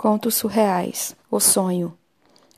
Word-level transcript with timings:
Contos 0.00 0.36
surreais. 0.36 1.14
O 1.30 1.38
sonho. 1.38 1.94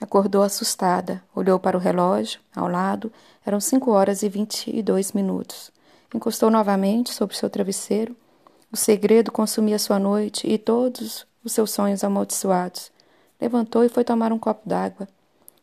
Acordou 0.01 0.45
assustada, 0.45 1.21
olhou 1.35 1.59
para 1.59 1.77
o 1.77 1.81
relógio, 1.81 2.39
ao 2.55 2.69
lado, 2.69 3.13
eram 3.45 3.59
cinco 3.59 3.91
horas 3.91 4.23
e 4.23 4.29
vinte 4.29 4.71
e 4.71 4.81
dois 4.81 5.11
minutos. 5.11 5.73
Encostou 6.15 6.53
novamente 6.53 7.13
sobre 7.13 7.37
seu 7.37 7.51
travesseiro. 7.51 8.15
O 8.71 8.77
segredo 8.77 9.33
consumia 9.33 9.77
sua 9.81 9.99
noite 9.99 10.47
e 10.47 10.57
todos 10.57 11.27
os 11.43 11.51
seus 11.51 11.73
sonhos 11.73 12.05
amaldiçoados. 12.05 12.93
Levantou 13.41 13.83
e 13.83 13.89
foi 13.89 14.05
tomar 14.05 14.33
um 14.33 14.39
copo 14.39 14.69
d'água. 14.69 15.09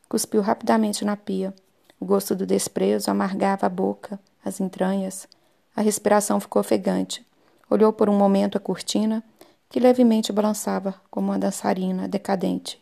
Cuspiu 0.10 0.42
rapidamente 0.42 1.06
na 1.06 1.16
pia. 1.16 1.56
O 1.98 2.04
gosto 2.04 2.36
do 2.36 2.46
desprezo 2.46 3.10
amargava 3.10 3.68
a 3.68 3.70
boca, 3.70 4.20
as 4.44 4.60
entranhas. 4.60 5.30
A 5.74 5.82
respiração 5.82 6.42
ficou 6.42 6.60
ofegante. 6.60 7.26
Olhou 7.70 7.94
por 7.94 8.10
um 8.10 8.18
momento 8.18 8.58
a 8.58 8.60
cortina 8.60 9.24
que 9.70 9.80
levemente 9.80 10.34
balançava 10.34 10.96
como 11.12 11.28
uma 11.28 11.38
dançarina 11.38 12.08
decadente. 12.08 12.82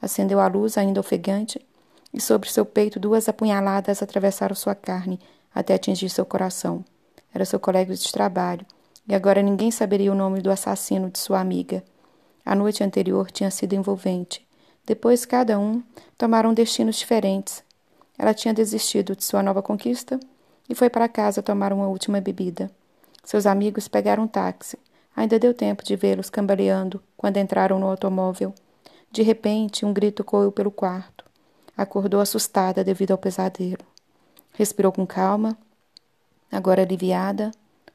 Acendeu 0.00 0.40
a 0.40 0.48
luz, 0.48 0.78
ainda 0.78 0.98
ofegante, 0.98 1.60
e 2.12 2.20
sobre 2.20 2.50
seu 2.50 2.64
peito 2.64 2.98
duas 2.98 3.28
apunhaladas 3.28 4.02
atravessaram 4.02 4.54
sua 4.54 4.74
carne 4.74 5.20
até 5.54 5.74
atingir 5.74 6.08
seu 6.08 6.24
coração. 6.24 6.82
Era 7.34 7.44
seu 7.44 7.60
colega 7.60 7.94
de 7.94 8.10
trabalho, 8.10 8.66
e 9.06 9.14
agora 9.14 9.42
ninguém 9.42 9.70
saberia 9.70 10.10
o 10.10 10.14
nome 10.14 10.40
do 10.40 10.50
assassino 10.50 11.10
de 11.10 11.18
sua 11.18 11.38
amiga. 11.38 11.84
A 12.44 12.54
noite 12.54 12.82
anterior 12.82 13.30
tinha 13.30 13.50
sido 13.50 13.74
envolvente. 13.74 14.46
Depois, 14.86 15.24
cada 15.24 15.58
um 15.58 15.82
tomaram 16.16 16.54
destinos 16.54 16.96
diferentes. 16.96 17.62
Ela 18.18 18.34
tinha 18.34 18.54
desistido 18.54 19.14
de 19.14 19.24
sua 19.24 19.42
nova 19.42 19.62
conquista 19.62 20.18
e 20.68 20.74
foi 20.74 20.88
para 20.88 21.08
casa 21.08 21.42
tomar 21.42 21.72
uma 21.72 21.88
última 21.88 22.20
bebida. 22.20 22.70
Seus 23.22 23.46
amigos 23.46 23.86
pegaram 23.86 24.24
um 24.24 24.28
táxi 24.28 24.78
Ainda 25.14 25.38
deu 25.38 25.52
tempo 25.52 25.84
de 25.84 25.94
vê-los 25.94 26.30
cambaleando 26.30 27.02
quando 27.16 27.36
entraram 27.36 27.78
no 27.78 27.86
automóvel. 27.86 28.54
De 29.10 29.22
repente, 29.22 29.84
um 29.84 29.92
grito 29.92 30.24
coou 30.24 30.50
pelo 30.50 30.70
quarto. 30.70 31.24
Acordou 31.76 32.20
assustada 32.20 32.82
devido 32.82 33.12
ao 33.12 33.18
pesadelo. 33.18 33.84
Respirou 34.52 34.92
com 34.92 35.06
calma, 35.06 35.56
agora 36.50 36.82
aliviada, 36.82 37.50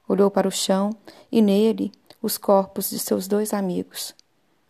olhou 0.07 0.31
para 0.31 0.47
o 0.47 0.51
chão 0.51 0.95
e 1.31 1.41
nele 1.41 1.91
os 2.21 2.37
corpos 2.37 2.89
de 2.89 2.99
seus 2.99 3.27
dois 3.27 3.53
amigos. 3.53 4.15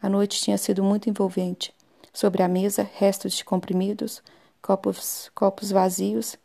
A 0.02 0.09
noite 0.09 0.42
tinha 0.42 0.58
sido 0.58 0.84
muito 0.84 1.09
envolvente. 1.09 1.73
Sobre 2.14 2.44
a 2.44 2.48
mesa, 2.48 2.88
restos 2.95 3.34
de 3.34 3.45
comprimidos, 3.45 4.22
copos, 4.61 5.32
copos 5.34 5.72
vazios 5.72 6.38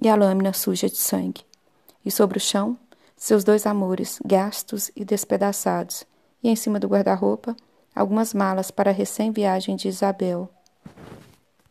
e 0.00 0.08
a 0.08 0.14
lâmina 0.14 0.52
suja 0.52 0.88
de 0.88 0.96
sangue. 0.96 1.42
E 2.04 2.10
sobre 2.10 2.38
o 2.38 2.40
chão, 2.40 2.78
seus 3.26 3.42
dois 3.42 3.66
amores, 3.66 4.20
gastos 4.24 4.88
e 4.94 5.04
despedaçados, 5.04 6.06
e 6.40 6.48
em 6.48 6.54
cima 6.54 6.78
do 6.78 6.86
guarda-roupa, 6.86 7.56
algumas 7.92 8.32
malas 8.32 8.70
para 8.70 8.90
a 8.90 8.94
recém-viagem 8.94 9.74
de 9.74 9.88
Isabel. 9.88 10.48